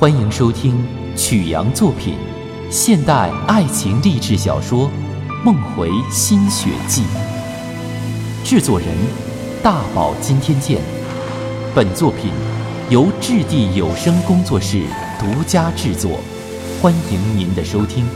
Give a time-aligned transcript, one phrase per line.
[0.00, 2.14] 欢迎收听曲阳作品
[2.70, 4.88] 现代爱情励志小说
[5.44, 7.02] 《梦回新雪季》，
[8.48, 8.88] 制作人
[9.60, 10.80] 大宝今天见。
[11.74, 12.30] 本作品
[12.88, 14.84] 由质地有声工作室
[15.18, 16.20] 独家制作，
[16.80, 18.06] 欢迎您的收听。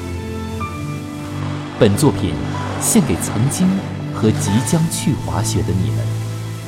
[1.81, 2.33] 本作品
[2.81, 3.69] 献给曾经
[4.15, 5.99] 和即将去滑雪的你们，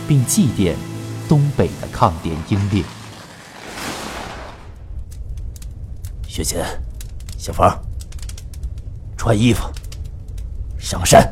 [0.08, 0.74] 并祭奠
[1.28, 2.82] 东北的抗联英烈。
[6.34, 6.58] 雪琴，
[7.38, 7.72] 小冯，
[9.16, 9.70] 穿衣服，
[10.76, 11.24] 上山。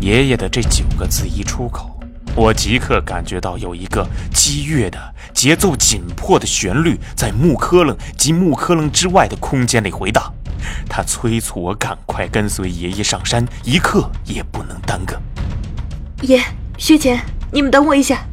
[0.00, 1.96] 爷爷的这九个字一出口，
[2.34, 4.04] 我即刻感觉到有一个
[4.34, 4.98] 激越的、
[5.32, 10.34] 节奏紧迫的旋律在木科楞及木科楞之外的空间里回荡。
[10.88, 15.16] 他催促我赶快跟随爷爷上山，一刻也不能耽搁。
[16.22, 16.42] 爷，
[16.78, 17.16] 薛琴，
[17.52, 18.26] 你们等我一下。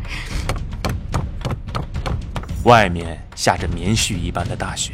[2.64, 4.94] 外面下着棉絮一般的大雪，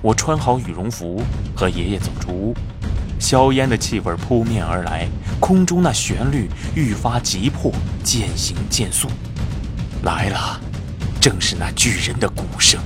[0.00, 1.22] 我穿好羽绒服，
[1.56, 2.54] 和爷爷走出屋。
[3.18, 5.08] 硝烟的气味扑面而来，
[5.40, 7.72] 空中那旋律愈发急迫，
[8.04, 9.08] 渐行渐速。
[10.04, 10.60] 来了，
[11.20, 12.80] 正是那巨人的鼓声。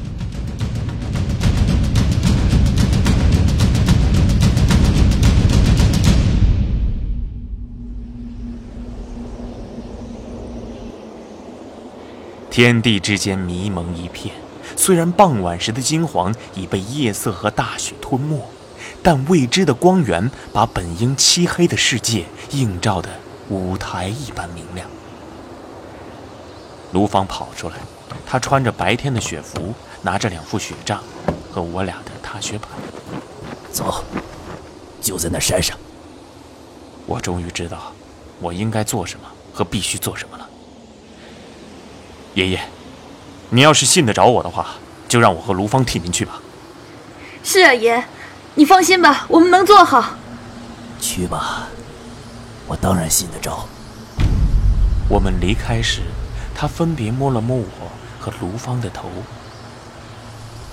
[12.50, 14.34] 天地之间迷蒙一片，
[14.76, 18.40] 虽然傍晚时的金黄已被夜色和大雪吞没，
[19.02, 23.08] 但未知的光源把本应漆黑的世界映照的
[23.48, 24.88] 舞台一般明亮。
[26.92, 27.76] 卢芳跑出来，
[28.26, 31.02] 他穿着白天的雪服，拿着两副雪杖
[31.50, 32.68] 和我俩的踏雪板。
[33.72, 34.04] 走，
[35.00, 35.76] 就在那山上。
[37.06, 37.92] 我终于知道，
[38.40, 40.48] 我应该做什么和必须做什么了。
[42.34, 42.60] 爷爷，
[43.54, 44.66] 你要是信得着我的话，
[45.06, 46.40] 就让我和卢芳替您去吧。
[47.44, 48.02] 是啊，爷，
[48.54, 50.14] 你放心吧，我们能做好。
[50.98, 51.68] 去吧，
[52.66, 53.68] 我当然信得着。
[55.06, 56.00] 我们离开时，
[56.54, 57.66] 他分别摸了摸我
[58.18, 59.10] 和卢芳的头。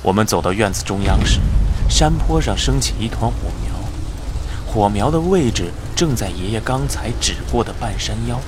[0.01, 1.41] 我们走到院子中央时，
[1.89, 3.73] 山坡上升起一团火苗，
[4.65, 8.39] 火苗的位置正在爷爷刚才指过的半山腰。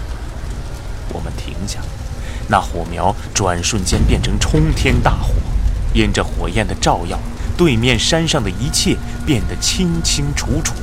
[1.11, 1.81] 我们停下。
[2.47, 5.33] 那火苗转瞬间变成冲天大火，
[5.93, 7.17] 因着火焰的照耀，
[7.57, 10.73] 对面山上的一切变得清清楚楚。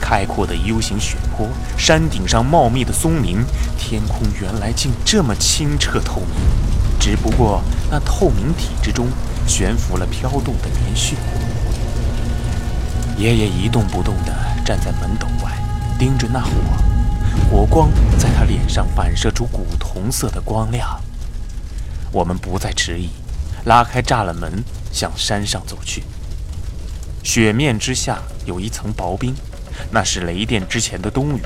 [0.00, 1.48] 开阔的 U 型雪坡，
[1.78, 3.38] 山顶上茂密的松林，
[3.78, 6.30] 天空原来竟这么清澈透明。
[7.00, 9.08] 只不过那透明体之中
[9.46, 11.14] 悬浮了飘动的棉絮。
[13.16, 15.52] 爷爷一动不动地站在门斗外，
[15.98, 16.50] 盯着那火。
[17.50, 21.00] 火光在他脸上反射出古铜色的光亮。
[22.10, 23.10] 我们不再迟疑，
[23.64, 24.62] 拉开栅栏门，
[24.92, 26.04] 向山上走去。
[27.22, 29.34] 雪面之下有一层薄冰，
[29.90, 31.40] 那是雷电之前的冬雨。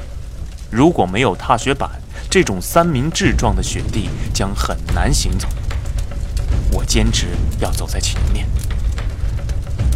[0.71, 1.91] 如果没有踏雪板，
[2.29, 5.49] 这种三明治状的雪地将很难行走。
[6.73, 7.29] 我坚持
[7.61, 8.47] 要走在前面。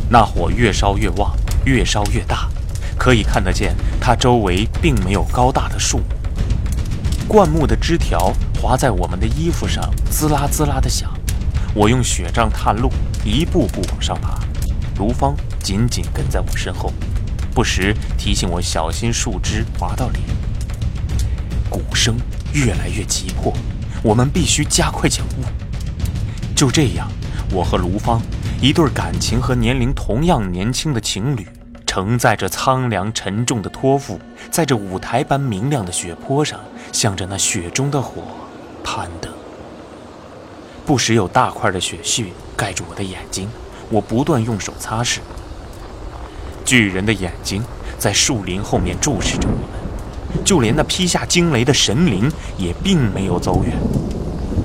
[0.08, 2.48] 那火越烧越旺，越烧越大。
[3.02, 6.02] 可以看得见，它周围并没有高大的树，
[7.26, 11.12] 灌木的枝条划在我们的衣服上，滋啦滋啦的响。
[11.74, 12.92] 我用雪杖探路，
[13.24, 14.38] 一步步往上爬。
[15.00, 16.92] 卢芳紧紧跟在我身后，
[17.52, 20.22] 不时提醒我小心树枝划到脸。
[21.68, 22.16] 鼓声
[22.52, 23.52] 越来越急迫，
[24.00, 25.42] 我们必须加快脚步。
[26.54, 27.10] 就这样，
[27.50, 28.22] 我和卢芳，
[28.60, 31.44] 一对感情和年龄同样年轻的情侣。
[31.94, 34.18] 承载着苍凉沉重的托付，
[34.50, 36.58] 在这舞台般明亮的雪坡上，
[36.90, 38.22] 向着那雪中的火
[38.82, 39.30] 攀登。
[40.86, 43.46] 不时有大块的雪絮盖住我的眼睛，
[43.90, 45.18] 我不断用手擦拭。
[46.64, 47.62] 巨人的眼睛
[47.98, 49.52] 在树林后面注视着我
[50.34, 53.76] 们，就连那劈下惊雷的神灵也并没有走远，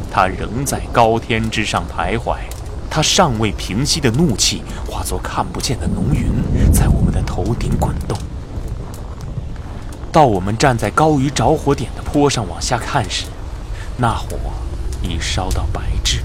[0.10, 2.38] 他仍在高天之上徘徊。
[2.98, 6.32] 他尚未平息的怒气化作看不见的浓云，
[6.74, 8.18] 在我们的头顶滚动。
[10.12, 13.26] 到我们站在高于着火点的坡上往下看时，
[13.98, 14.30] 那火
[15.04, 16.22] 已烧到白炽。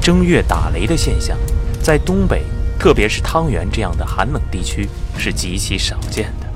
[0.00, 1.36] 正月打雷的现象，
[1.82, 2.44] 在东北，
[2.78, 4.88] 特别是汤原这样的寒冷地区
[5.18, 6.46] 是极其少见的。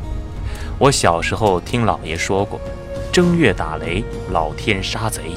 [0.78, 2.60] 我小时候听姥爷说过，
[3.10, 5.32] 正月打雷，老天杀贼。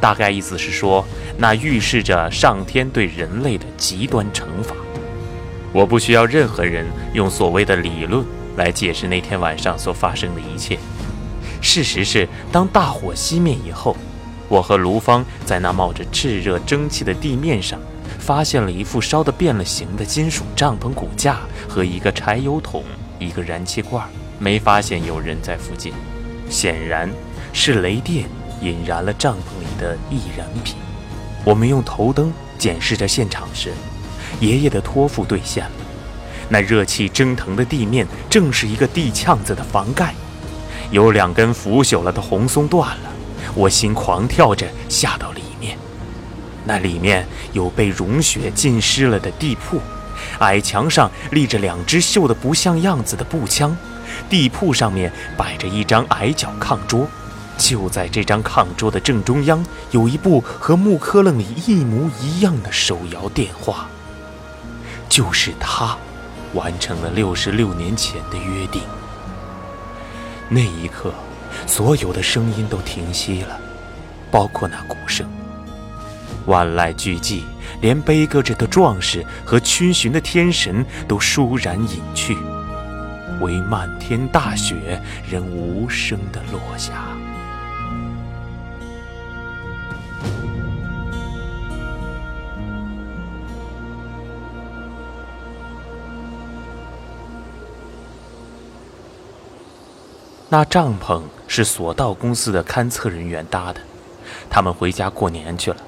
[0.00, 1.04] 大概意思是说，
[1.38, 4.74] 那预示着上天对人类的极端惩罚。
[5.72, 8.24] 我不需要任何人用所谓的理论
[8.56, 10.78] 来解释那天晚上所发生的一切。
[11.60, 13.96] 事实是，当大火熄灭以后，
[14.48, 17.78] 我和卢芳在那冒着炽热蒸汽的地面上，
[18.18, 22.84] 发现了一副烧得变了形的金属帐篷骨架和一个柴油桶、
[23.18, 24.06] 一个燃气罐，
[24.38, 25.92] 没发现有人在附近。
[26.48, 27.10] 显然，
[27.52, 28.28] 是雷电
[28.60, 30.76] 引燃了帐篷里的易燃品。
[31.44, 33.72] 我们用头灯检视着现场时，
[34.40, 35.70] 爷爷的托付兑现了。
[36.48, 40.14] 那热气蒸腾的地面，正是一个地呛子的房盖，
[40.90, 43.10] 有两根腐朽了的红松断了。
[43.54, 45.76] 我心狂跳着下到里面，
[46.64, 49.80] 那里面有被融雪浸湿了的地铺，
[50.40, 53.76] 矮墙上立着两只锈得不像样子的步枪，
[54.28, 57.08] 地铺上面摆着一张矮脚炕桌，
[57.58, 63.88] 就在这张炕桌的正中央，有一部和木柯楞里一模一样的手摇电话，
[65.08, 65.96] 就是他，
[66.54, 68.82] 完成了六十六年前的约定。
[70.48, 71.12] 那一刻。
[71.66, 73.58] 所有的声音都停息了，
[74.30, 75.26] 包括那鼓声。
[76.44, 77.44] 万籁俱寂，
[77.80, 82.36] 连悲歌着的壮士和逡巡的天神都倏然隐去，
[83.40, 87.08] 唯漫天大雪仍无声地落下。
[100.48, 103.80] 那帐篷是索道公司的勘测人员搭的，
[104.48, 105.78] 他们回家过年去了。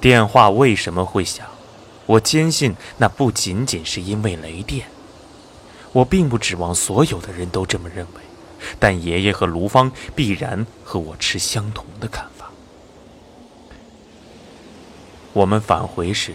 [0.00, 1.46] 电话为什么会响？
[2.04, 4.88] 我坚信那不仅仅是因为雷电。
[5.92, 8.20] 我并不指望所有的人都这么认为，
[8.78, 12.50] 但爷爷和卢芳必然和我持相同的看法。
[15.32, 16.34] 我们返回时，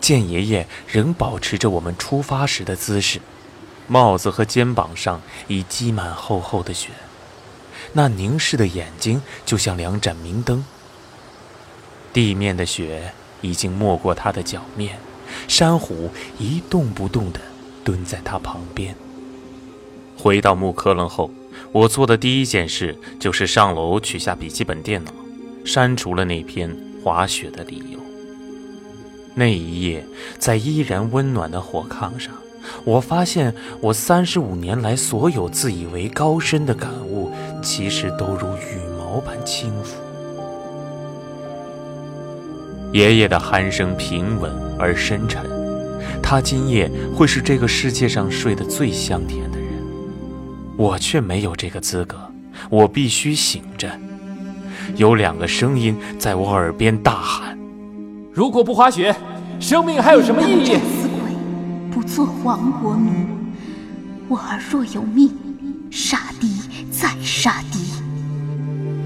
[0.00, 3.20] 见爷爷仍保持着我们出发时的姿势。
[3.88, 6.90] 帽子和肩膀上已积满厚厚的雪，
[7.92, 10.64] 那凝视的眼睛就像两盏明灯。
[12.12, 13.12] 地面的雪
[13.42, 14.98] 已经没过他的脚面，
[15.46, 17.40] 山虎一动不动地
[17.84, 18.96] 蹲在他旁边。
[20.18, 21.30] 回到木科楞后，
[21.72, 25.12] 我做的第一件事就是上楼取下笔记本电脑，
[25.64, 26.74] 删除了那篇
[27.04, 28.00] 滑雪的理由。
[29.34, 30.06] 那一夜，
[30.38, 32.32] 在依然温暖的火炕上。
[32.84, 37.30] 我发现，我三十五年来所有自以为高深的感悟，
[37.62, 39.96] 其实都如羽毛般轻浮。
[42.92, 45.42] 爷爷的鼾声平稳而深沉，
[46.22, 49.66] 他今夜会是这个世界上睡得最香甜的人。
[50.76, 52.16] 我却没有这个资格，
[52.70, 53.90] 我必须醒着。
[54.94, 57.58] 有两个声音在我耳边大喊
[58.32, 59.14] ：“如果不滑雪，
[59.58, 60.78] 生命还有什么意义？”
[61.96, 63.10] 不做亡国奴，
[64.28, 65.30] 我儿若有命，
[65.90, 66.60] 杀敌
[66.90, 67.78] 再杀敌。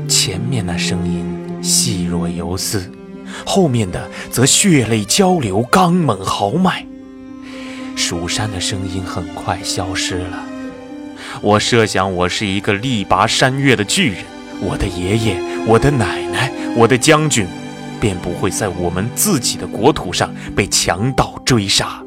[0.08, 1.24] 前面那声音
[1.62, 2.90] 细若游丝，
[3.46, 6.84] 后面的则血泪交流，刚猛豪迈。
[7.94, 10.42] 蜀山的声音很快消失了。
[11.40, 14.24] 我设想，我是一个力拔山岳的巨人，
[14.60, 17.46] 我的爷爷、我的奶奶、我的将军，
[18.00, 22.02] 便不会在我们自己的国土上被强盗追杀。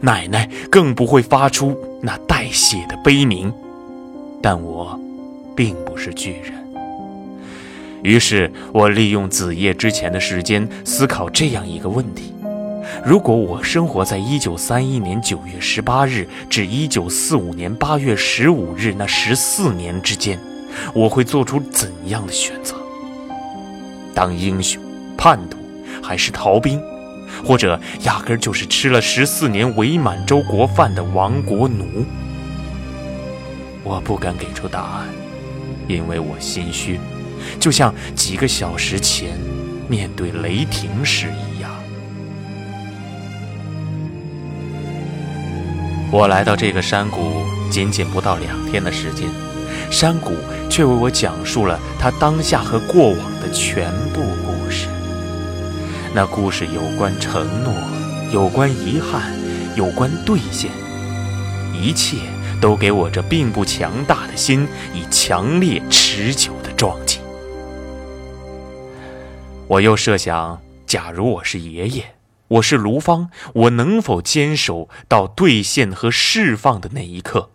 [0.00, 3.52] 奶奶更不会发出那带血的悲鸣，
[4.42, 4.98] 但我
[5.56, 6.52] 并不是巨人。
[8.02, 12.32] 于是我利用子夜之前的时间思考这样一个问题：
[13.04, 20.38] 如果我生活在1931年9月18日至1945年8月15日那十四年之间，
[20.94, 22.76] 我会做出怎样的选择？
[24.14, 24.80] 当英雄、
[25.16, 25.58] 叛徒，
[26.00, 26.80] 还是逃兵？
[27.44, 32.04] 或者压根儿就是吃了十四年伪满洲国饭的亡国奴，
[33.82, 35.08] 我不敢给出答案，
[35.86, 36.98] 因为我心虚，
[37.58, 39.38] 就像几个小时前
[39.88, 41.70] 面对雷霆时一样。
[46.10, 49.28] 我来到这个山谷仅仅不到两天的时间，
[49.90, 50.32] 山谷
[50.70, 54.88] 却为我讲述了他当下和过往的全部故事。
[56.14, 57.72] 那故事有关承诺，
[58.32, 59.30] 有关遗憾，
[59.76, 60.70] 有关兑现，
[61.74, 62.16] 一切
[62.60, 67.20] 都给我这并不强大的心以强烈持久的撞击。
[69.66, 72.14] 我又设想，假如我是爷爷，
[72.48, 77.50] 我是卢芳，我能否坚守到兑现和释放的那一刻？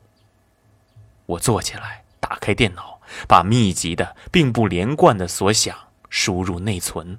[1.26, 5.76] 我坐起来，打开电脑，把密集的并不连贯的所想
[6.08, 7.18] 输入内存。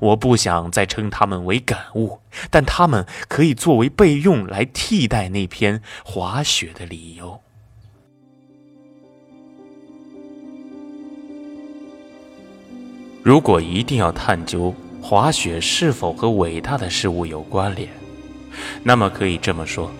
[0.00, 2.20] 我不想再称他们为感悟，
[2.50, 7.40] 但他们可以作为备用来替代那篇滑雪的理由。
[13.22, 17.88] 如果一定要探究滑雪是否和伟大的事物有关联，
[18.82, 19.90] 那么可以这么说：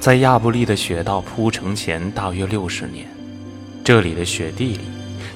[0.00, 3.06] 在亚布力的雪道铺成前大约六十年，
[3.84, 4.80] 这里的雪地里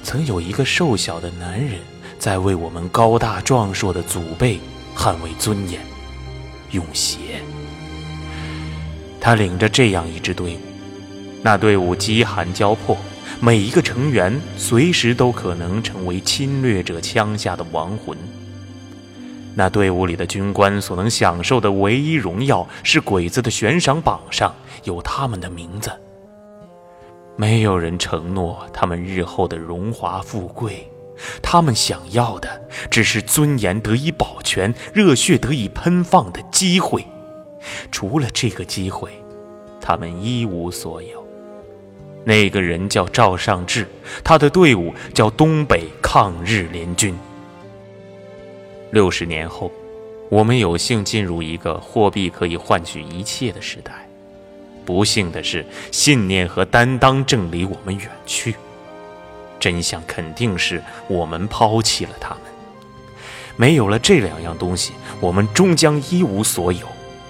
[0.01, 1.79] 曾有一个瘦小的男人
[2.21, 4.59] 在为我们高大壮硕的祖辈
[4.95, 5.81] 捍卫尊严，
[6.69, 7.17] 用血。
[9.19, 10.59] 他领着这样一支队伍，
[11.41, 12.95] 那队伍饥寒交迫。
[13.39, 18.15] 每一个成员随时都可能成为侵略者枪下的亡魂。
[19.55, 25.91] 那队伍里的军官所能享受的唯一荣耀，是鬼子的悬赏榜上有他们的名字。
[27.35, 30.87] 没有人承诺他们日后的荣华富贵，
[31.41, 37.05] 他们想要的只是尊严得以保全、热血得以喷放的机会。
[37.91, 39.11] 除了这个机会，
[39.79, 41.25] 他们一无所有。
[42.23, 43.87] 那个人叫赵尚志，
[44.23, 47.15] 他的队伍叫东北抗日联军。
[48.91, 49.71] 六十年后，
[50.29, 54.07] 我们有幸进入一个货币可以换取一切的时代。
[54.83, 58.55] 不幸的是，信念和担当正离我们远去。
[59.61, 62.39] 真相肯定是我们抛弃了他们。
[63.55, 64.91] 没有了这两样东西，
[65.21, 66.85] 我们终将一无所有，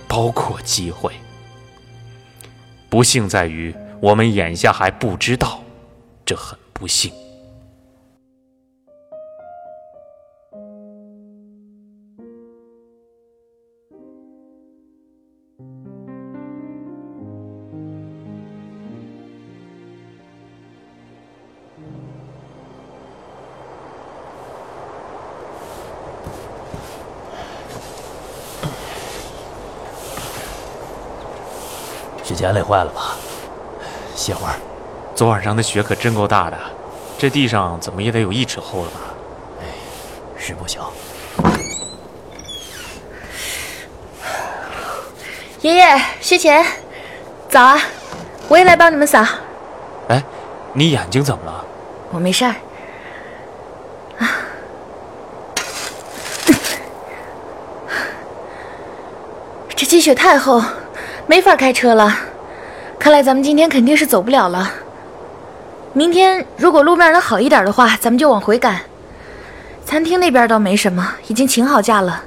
[0.07, 1.13] 包括机会。
[2.89, 3.75] 不幸在于。
[4.01, 5.61] 我们眼下还不知道，
[6.25, 7.13] 这很不幸。
[32.41, 33.15] 雪茄累坏了吧？
[34.15, 34.55] 歇会儿。
[35.13, 36.57] 昨晚上的雪可真够大的，
[37.19, 38.97] 这地上怎么也得有一尺厚了吧？
[39.61, 39.65] 哎，
[40.39, 40.91] 是不小。
[45.61, 46.65] 爷爷、薛钱，
[47.47, 47.79] 早啊！
[48.47, 49.23] 我也来帮你们扫。
[50.07, 50.23] 哎，
[50.73, 51.63] 你眼睛怎么了？
[52.09, 52.55] 我没事儿。
[54.17, 54.25] 啊，
[59.75, 60.59] 这积雪太厚，
[61.27, 62.11] 没法开车了。
[63.01, 64.71] 看来咱们今天肯定是走不了了。
[65.91, 68.79] 明天如果路面能好一点的话，咱们就往回赶。
[69.83, 72.23] 餐厅那边倒没什么，已经请好假了。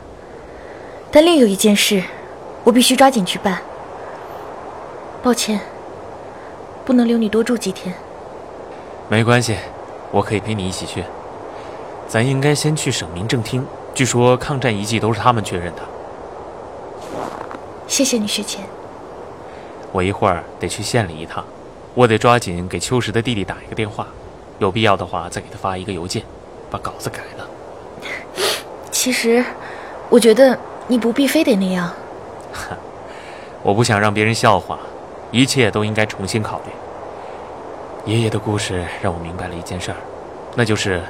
[1.12, 2.02] 但另有一件事，
[2.64, 3.58] 我必须抓紧去办。
[5.22, 5.60] 抱歉，
[6.84, 7.94] 不能留你多住几天。
[9.08, 9.56] 没关系，
[10.10, 11.04] 我可以陪你一起去。
[12.08, 13.64] 咱应该先去省民政厅，
[13.94, 15.82] 据说抗战遗迹都是他们确认的。
[17.86, 18.64] 谢谢你，薛钱。
[19.94, 21.44] 我一会儿得去县里一趟，
[21.94, 24.08] 我得抓紧给秋实的弟弟打一个电话，
[24.58, 26.20] 有必要的话再给他发一个邮件，
[26.68, 27.48] 把稿子改了。
[28.90, 29.44] 其实，
[30.08, 30.58] 我觉得
[30.88, 31.88] 你不必非得那样。
[33.62, 34.80] 我不想让别人笑话，
[35.30, 38.12] 一切都应该重新考虑。
[38.12, 39.96] 爷爷的故事让我明白了一件事儿，
[40.56, 41.00] 那就是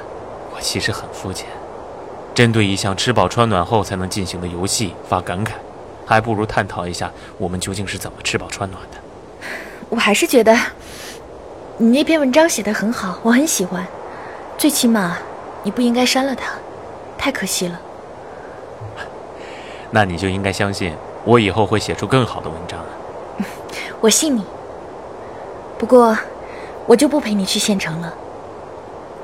[0.55, 1.47] 我其实很肤浅，
[2.35, 5.53] 针对一项吃饱穿暖后才能进行的游戏发感慨。
[6.05, 8.97] 还不如探讨一下我们究竟是怎么吃饱穿暖的。
[9.89, 10.55] 我还是觉得
[11.77, 13.85] 你那篇文章写的很好，我很喜欢。
[14.57, 15.17] 最起码
[15.63, 16.53] 你不应该删了它，
[17.17, 17.79] 太可惜了。
[19.91, 20.93] 那你就应该相信
[21.25, 22.79] 我以后会写出更好的文章。
[23.99, 24.43] 我信你。
[25.77, 26.17] 不过
[26.85, 28.13] 我就不陪你去县城了。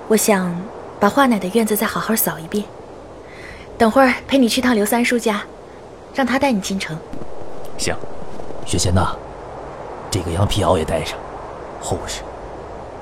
[0.10, 0.54] 我想
[1.00, 2.66] 把华奶的院子再好好扫一遍。
[3.78, 5.42] 等会儿陪你去趟刘三叔家。
[6.14, 6.98] 让他带你进城。
[7.78, 7.96] 行，
[8.66, 9.16] 雪贤呐，
[10.10, 11.18] 这个羊皮袄也带上，
[11.82, 12.22] 厚实。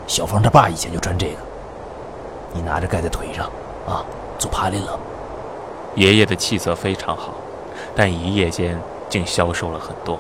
[0.08, 1.38] 小芳他爸以前就穿这个，
[2.54, 3.46] 你拿着盖在腿上，
[3.88, 4.06] 啊，
[4.38, 5.00] 做爬林了。
[5.96, 7.34] 爷爷的气色非常好，
[7.96, 10.18] 但一夜间竟消瘦了很多。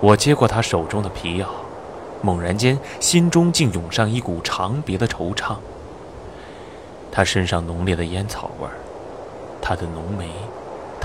[0.00, 1.46] 我接过他手中的皮袄，
[2.20, 5.56] 猛然间心中竟涌上一股长别的惆怅。
[7.12, 8.72] 他身上浓烈的烟草味儿，
[9.62, 10.28] 他的浓眉。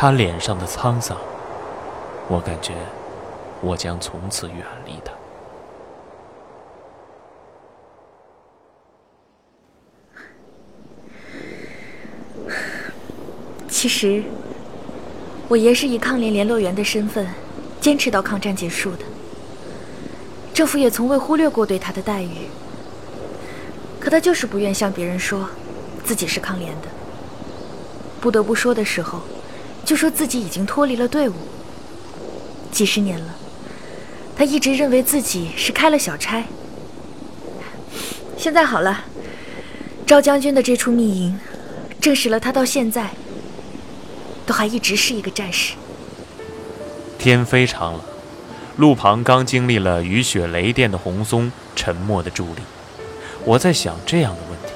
[0.01, 1.15] 他脸上的沧桑，
[2.27, 2.74] 我感觉
[3.62, 5.13] 我将从此远离他。
[13.70, 14.24] 其实，
[15.48, 17.27] 我爷是以抗联联络员的身份
[17.79, 19.05] 坚持到抗战结束的，
[20.51, 22.48] 政府也从未忽略过对他的待遇。
[24.00, 25.48] 可他就是不愿向别人说
[26.03, 26.88] 自己是抗联的，
[28.20, 29.22] 不得不说的时候。
[29.91, 31.33] 就说自己已经脱离了队伍，
[32.71, 33.36] 几十年了，
[34.38, 36.41] 他一直认为自己是开了小差。
[38.38, 39.03] 现在好了，
[40.07, 41.38] 赵将军的这处密营，
[42.00, 43.10] 证实了他到现在
[44.45, 45.74] 都还一直是一个战士。
[47.19, 48.01] 天非常冷，
[48.77, 52.62] 路旁刚经历了雨雪雷电的红松沉默的伫立。
[53.43, 54.74] 我在想这样的问题：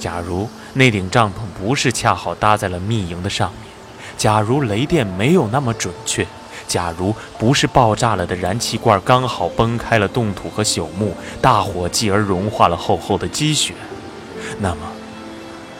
[0.00, 3.69] 假如那顶帐篷不是恰好搭在了密营的上面，
[4.20, 6.26] 假如雷电没有那么准确，
[6.68, 13.72] 假如不是爆炸了的燃气罐刚好崩开了冻土和朽木，大火继而融化了厚厚的积雪，
[14.58, 14.92] 那么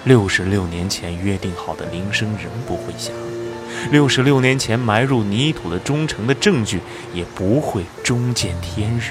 [0.04, 3.14] 六十六年前约定好的铃声仍不会响。
[3.90, 6.80] 六十六年前埋入泥土的忠诚的证据
[7.12, 9.10] 也不会终见天日，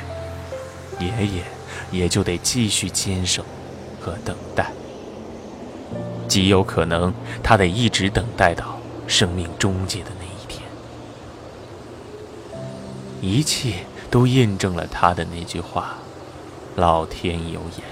[1.00, 1.44] 爷爷
[1.92, 3.46] 也就得继续坚守
[4.02, 4.72] 和等待，
[6.28, 8.79] 极有可能他得一直等待到
[9.10, 10.64] 生命终结的那一天。
[13.20, 15.96] 一切都印证了他的那句话
[16.78, 17.84] ：“老天有眼。”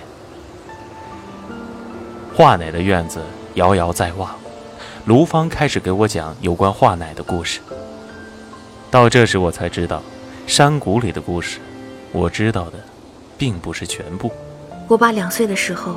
[2.34, 3.22] 华奶的院子
[3.56, 4.34] 遥遥在望。
[5.06, 7.60] 卢芳开始给我讲有关华奶的故事。
[8.92, 10.04] 到这时，我才知道，
[10.46, 11.60] 山谷里的故事，
[12.12, 12.74] 我知道的，
[13.38, 14.32] 并不是全部。
[14.88, 15.96] 我爸两岁的时候，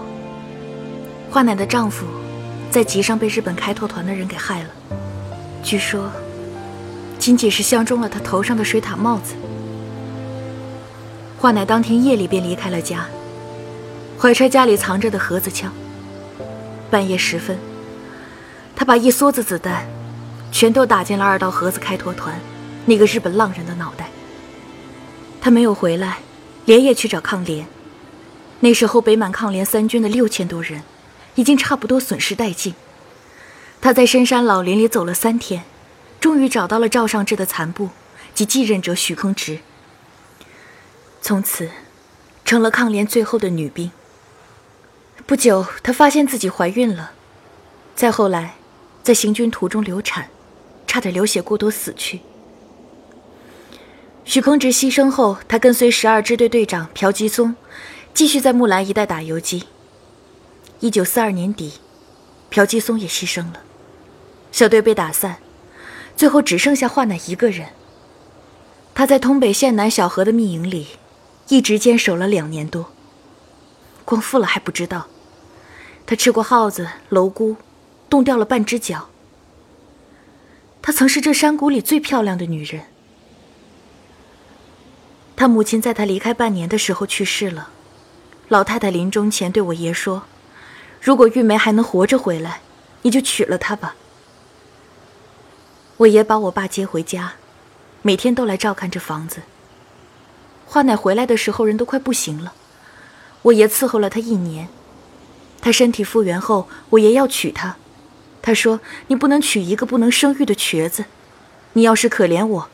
[1.31, 2.07] 华奶的丈夫
[2.71, 4.69] 在集上被日本开拓团的人给害了。
[5.63, 6.11] 据说，
[7.19, 9.35] 仅仅是相中了他头上的水獭帽子。
[11.39, 13.07] 华乃当天夜里便离开了家，
[14.19, 15.73] 怀揣家里藏着的盒子枪。
[16.91, 17.59] 半夜时分。
[18.75, 19.87] 他把一梭子子弹，
[20.51, 22.41] 全都打进了二道河子开拓团
[22.87, 24.09] 那个日本浪人的脑袋。
[25.41, 26.19] 他没有回来，
[26.65, 27.67] 连夜去找抗联。
[28.61, 30.83] 那时候北满抗联三军的六千多人，
[31.35, 32.75] 已经差不多损失殆尽。
[33.81, 35.65] 他在深山老林里走了三天，
[36.21, 37.91] 终于找到了赵尚志的残部
[38.35, 39.61] 及继任者许坑直。
[41.23, 41.71] 从此，
[42.45, 43.91] 成了抗联最后的女兵。
[45.27, 47.13] 不久，她发现自己怀孕了。
[47.95, 48.55] 再后来。
[49.03, 50.29] 在行军途中流产，
[50.87, 52.21] 差点流血过多死去。
[54.27, 57.57] 许空直牺牲后，他跟随十二支队队长朴吉松，
[58.13, 59.65] 继续在木兰一带打游击。
[60.81, 61.73] 一九四二年底，
[62.51, 63.63] 朴吉松也牺牲了，
[64.53, 65.39] 小队被打散，
[66.17, 67.69] 最后只剩下华乃一个人。
[68.95, 70.89] 他在通北县南小河的密营里，
[71.49, 72.93] 一直坚守了两年多。
[74.05, 75.07] 光复了还不知道，
[76.05, 77.57] 他吃过耗子、蝼蛄。
[78.11, 79.09] 冻掉了半只脚。
[80.83, 82.83] 她曾是这山谷里最漂亮的女人。
[85.37, 87.71] 他母亲在他离开半年的时候去世了。
[88.49, 90.25] 老太太临终前对我爷说
[91.01, 92.63] ：“如果玉梅还能活着回来，
[93.03, 93.95] 你就娶了她吧。”
[96.01, 97.35] 我爷把我爸接回家，
[98.01, 99.43] 每天都来照看这房子。
[100.65, 102.55] 华奶回来的时候人都快不行了，
[103.43, 104.69] 我爷伺候了她一年。
[105.61, 107.77] 她身体复原后，我爷要娶她。
[108.41, 111.05] 他说：“你不能娶一个不能生育的瘸子，
[111.75, 112.71] 你要是可怜我，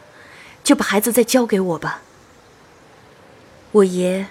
[0.62, 2.02] 就把孩子再交给我吧。”
[3.72, 4.28] 我爷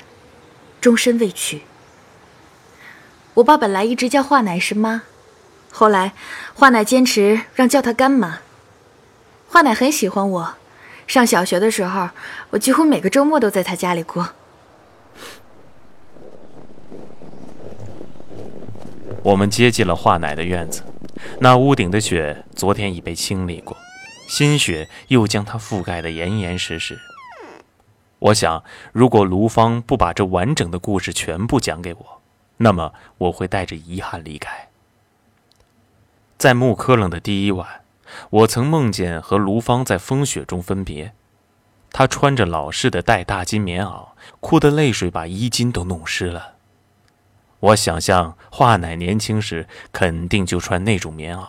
[0.79, 1.63] 终身未娶。
[3.33, 5.01] 我爸本来一直叫华奶是妈，
[5.69, 6.13] 后来
[6.53, 8.39] 华奶坚持让叫她干妈。
[9.55, 10.55] 华奶很喜欢我，
[11.07, 12.09] 上小学的时候，
[12.49, 14.31] 我几乎每个周末都在她家里过。
[19.23, 20.83] 我们接近了华奶的院子。
[21.39, 23.77] 那屋顶的雪昨天已被清理过，
[24.27, 26.99] 新雪又将它覆盖得严严实实。
[28.19, 32.21] 我想，如果卢芳不把这完整的故事全部讲给我，
[32.57, 34.67] 那么我会带着遗憾离开。
[36.37, 37.84] 在木科冷的第一晚，
[38.29, 41.13] 我曾梦见和卢芳在风雪中分别。
[41.91, 46.55] 她穿着老式的带大襟棉袄，哭得泪水把衣襟都弄湿了。
[47.59, 51.47] 我想象华奶年轻时肯定就穿那种棉袄。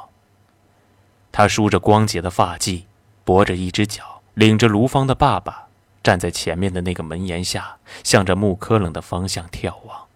[1.33, 2.85] 她梳着光洁的发髻，
[3.25, 5.67] 跛着一只脚，领着卢芳的爸爸
[6.03, 10.07] 站在前面的那个门檐下，向着木科冷的方向眺望。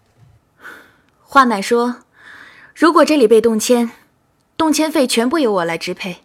[1.22, 2.03] 华奶说
[2.74, 3.90] ：“如果这里被动迁，
[4.57, 6.18] 动迁费全部由我来支配。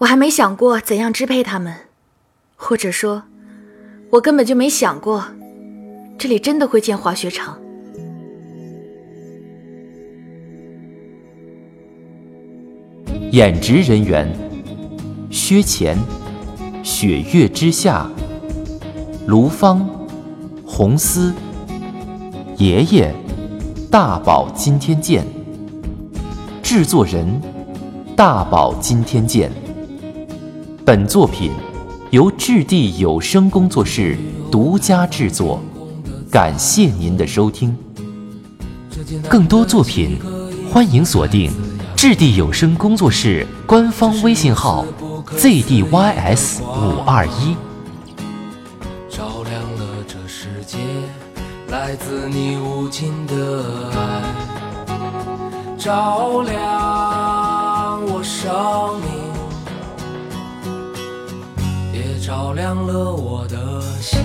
[0.00, 1.74] 我还没想过怎样支配他们，
[2.56, 3.24] 或者说，
[4.08, 5.26] 我根本就没想过，
[6.16, 7.60] 这里真的会建滑雪场。”
[13.32, 14.26] 演职人员：
[15.30, 15.98] 薛前、
[16.82, 18.10] 雪月之下、
[19.26, 19.86] 卢芳、
[20.64, 21.34] 红丝、
[22.56, 23.14] 爷爷、
[23.90, 25.26] 大宝今天见。
[26.62, 27.38] 制作人：
[28.16, 29.52] 大宝今天见。
[30.90, 31.52] 本作品
[32.10, 34.18] 由质地有声工作室
[34.50, 35.62] 独家制作，
[36.28, 37.78] 感谢您的收听。
[39.28, 40.18] 更多作品。
[40.68, 41.48] 欢迎锁定
[41.94, 44.84] 质地有声工作室官方微信号
[45.36, 47.54] zdys 五二一。
[49.08, 50.76] 照亮了这世界，
[51.68, 54.22] 来自你无尽的爱，
[55.78, 59.19] 照亮我生命，
[62.30, 64.20] 照亮了我的心。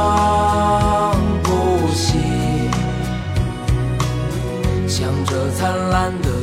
[0.00, 2.18] 生不息。
[4.88, 6.39] 向着灿烂的。